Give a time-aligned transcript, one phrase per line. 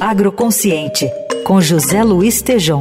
[0.00, 1.10] Agroconsciente,
[1.44, 2.78] com José Luiz Tejom.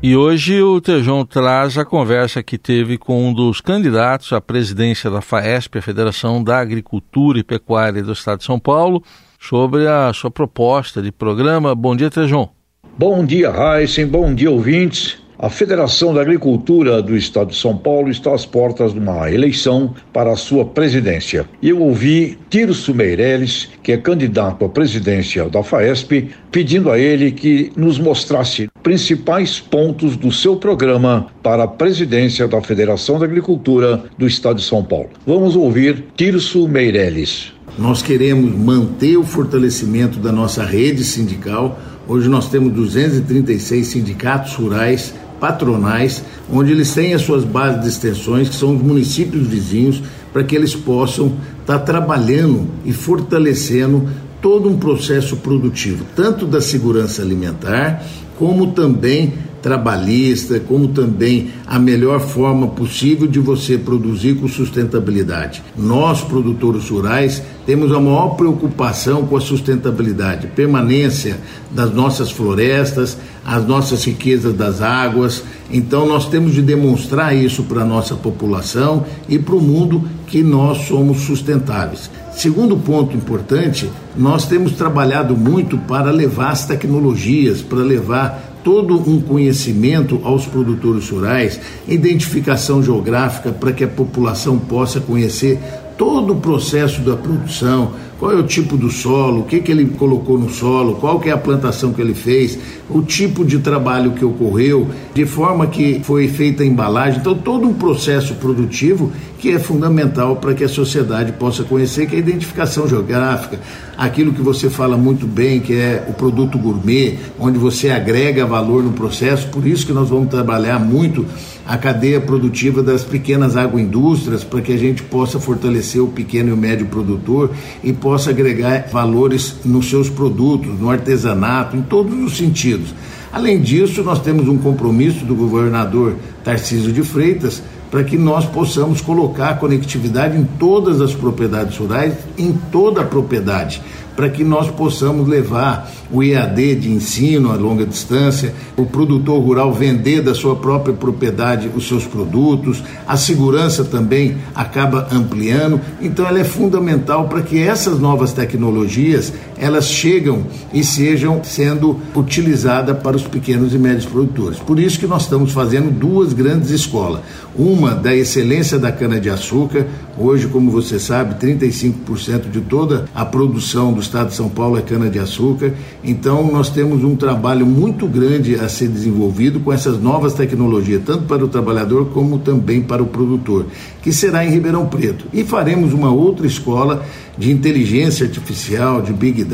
[0.00, 5.10] E hoje o Tejão traz a conversa que teve com um dos candidatos à presidência
[5.10, 9.02] da FAESP, a Federação da Agricultura e Pecuária do Estado de São Paulo,
[9.40, 11.74] sobre a sua proposta de programa.
[11.74, 12.50] Bom dia, Tejão.
[12.96, 14.06] Bom dia, Heisen.
[14.06, 15.23] Bom dia, ouvintes.
[15.44, 19.94] A Federação da Agricultura do Estado de São Paulo está às portas de uma eleição
[20.10, 21.46] para a sua presidência.
[21.62, 27.70] Eu ouvi Tirso Meirelles, que é candidato à presidência da FAESP, pedindo a ele que
[27.76, 34.26] nos mostrasse principais pontos do seu programa para a presidência da Federação da Agricultura do
[34.26, 35.10] Estado de São Paulo.
[35.26, 37.52] Vamos ouvir Tirso Meirelles.
[37.78, 41.78] Nós queremos manter o fortalecimento da nossa rede sindical.
[42.06, 48.48] Hoje nós temos 236 sindicatos rurais patronais, onde eles têm as suas bases de extensões,
[48.48, 50.02] que são os municípios vizinhos,
[50.32, 54.08] para que eles possam estar tá trabalhando e fortalecendo
[54.40, 58.04] todo um processo produtivo, tanto da segurança alimentar,
[58.38, 59.32] como também
[59.64, 65.62] trabalhista, como também a melhor forma possível de você produzir com sustentabilidade.
[65.74, 71.40] Nós, produtores rurais, temos a maior preocupação com a sustentabilidade, permanência
[71.70, 75.42] das nossas florestas, as nossas riquezas das águas.
[75.70, 80.42] Então, nós temos de demonstrar isso para a nossa população e para o mundo que
[80.42, 82.10] nós somos sustentáveis.
[82.36, 89.20] Segundo ponto importante, nós temos trabalhado muito para levar as tecnologias, para levar todo um
[89.20, 95.60] conhecimento aos produtores rurais, identificação geográfica para que a população possa conhecer
[95.98, 99.86] todo o processo da produção, qual é o tipo do solo, o que, que ele
[99.86, 104.12] colocou no solo, qual que é a plantação que ele fez, o tipo de trabalho
[104.12, 107.20] que ocorreu, de forma que foi feita a embalagem.
[107.20, 109.12] Então, todo um processo produtivo
[109.44, 113.60] que é fundamental para que a sociedade possa conhecer, que é a identificação geográfica,
[113.94, 118.82] aquilo que você fala muito bem, que é o produto gourmet, onde você agrega valor
[118.82, 119.48] no processo.
[119.48, 121.26] Por isso que nós vamos trabalhar muito
[121.66, 126.52] a cadeia produtiva das pequenas agroindústrias, para que a gente possa fortalecer o pequeno e
[126.52, 127.50] o médio produtor
[127.82, 132.94] e possa agregar valores nos seus produtos, no artesanato, em todos os sentidos.
[133.32, 136.14] Além disso, nós temos um compromisso do governador
[136.44, 142.12] Tarcísio de Freitas para que nós possamos colocar a conectividade em todas as propriedades rurais,
[142.36, 143.80] em toda a propriedade
[144.16, 149.72] para que nós possamos levar o EAD de ensino a longa distância, o produtor rural
[149.72, 155.80] vender da sua própria propriedade os seus produtos, a segurança também acaba ampliando.
[156.00, 159.32] Então ela é fundamental para que essas novas tecnologias
[159.64, 160.42] elas chegam
[160.74, 164.58] e sejam sendo utilizadas para os pequenos e médios produtores.
[164.58, 167.22] Por isso que nós estamos fazendo duas grandes escolas.
[167.56, 169.86] Uma da excelência da cana de açúcar,
[170.18, 174.82] hoje, como você sabe, 35% de toda a produção do estado de São Paulo é
[174.82, 175.72] cana-de-açúcar.
[176.02, 181.22] Então, nós temos um trabalho muito grande a ser desenvolvido com essas novas tecnologias, tanto
[181.22, 183.64] para o trabalhador como também para o produtor,
[184.02, 185.24] que será em Ribeirão Preto.
[185.32, 187.02] E faremos uma outra escola
[187.36, 189.53] de inteligência artificial, de big data,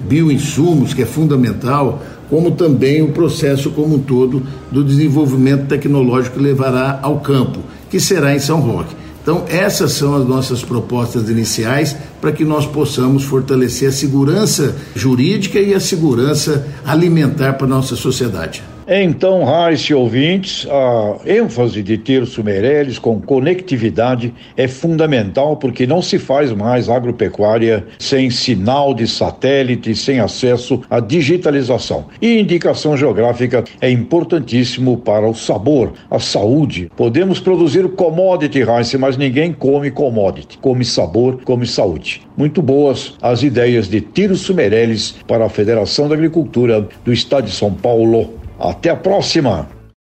[0.00, 6.42] bioinsumos, que é fundamental, como também o processo como um todo do desenvolvimento tecnológico que
[6.42, 8.94] levará ao campo, que será em São Roque.
[9.22, 15.58] Então, essas são as nossas propostas iniciais para que nós possamos fortalecer a segurança jurídica
[15.60, 18.62] e a segurança alimentar para a nossa sociedade.
[18.90, 26.18] Então, Raíssa ouvintes, a ênfase de Tirso Meirelles com conectividade é fundamental porque não se
[26.18, 32.06] faz mais agropecuária sem sinal de satélite, sem acesso à digitalização.
[32.18, 36.90] E indicação geográfica é importantíssimo para o sabor, a saúde.
[36.96, 40.56] Podemos produzir commodity, Raíssa, mas ninguém come commodity.
[40.62, 42.22] Come sabor, come saúde.
[42.34, 47.52] Muito boas as ideias de Tirso Meirelles para a Federação da Agricultura do Estado de
[47.52, 48.47] São Paulo.
[48.58, 49.77] Até a próxima!